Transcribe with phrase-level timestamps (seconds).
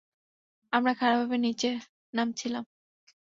[0.73, 1.69] আমরা খাড়াভাবে নিচে
[2.13, 2.63] নামছিলাম।